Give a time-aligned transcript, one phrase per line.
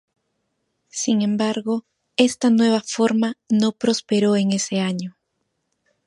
[0.89, 1.85] Sin embargo,
[2.17, 5.15] está nueva forma no prosperó en ese año.